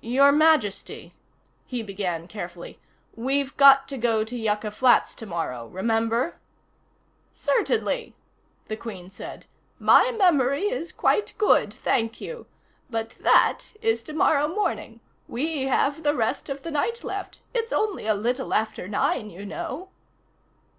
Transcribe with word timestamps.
"Your 0.00 0.32
Majesty," 0.32 1.12
he 1.66 1.82
began 1.82 2.28
carefully, 2.28 2.80
"we've 3.14 3.54
got 3.58 3.86
to 3.88 3.98
go 3.98 4.24
to 4.24 4.34
Yucca 4.34 4.70
Flats 4.70 5.14
tomorrow. 5.14 5.66
Remember?" 5.66 6.36
"Certainly," 7.30 8.14
the 8.68 8.76
Queen 8.78 9.10
said. 9.10 9.44
"My 9.78 10.10
memory 10.12 10.62
is 10.70 10.92
quite 10.92 11.34
good, 11.36 11.74
thank 11.74 12.22
you. 12.22 12.46
But 12.88 13.18
that 13.20 13.74
is 13.82 14.02
tomorrow 14.02 14.48
morning. 14.48 15.00
We 15.28 15.64
have 15.64 16.02
the 16.04 16.14
rest 16.14 16.48
of 16.48 16.62
the 16.62 16.70
night 16.70 17.04
left. 17.04 17.42
It's 17.52 17.70
only 17.70 18.06
a 18.06 18.14
little 18.14 18.54
after 18.54 18.88
nine, 18.88 19.28
you 19.28 19.44
know." 19.44 19.90